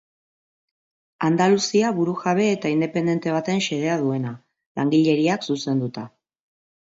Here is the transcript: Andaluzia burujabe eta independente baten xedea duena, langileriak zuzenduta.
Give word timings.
Andaluzia 1.27 1.91
burujabe 1.97 2.47
eta 2.53 2.71
independente 2.75 3.35
baten 3.35 3.61
xedea 3.67 3.99
duena, 4.05 4.31
langileriak 4.81 5.47
zuzenduta. 5.51 6.07